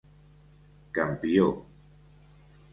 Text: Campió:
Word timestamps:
Campió: 0.97 1.47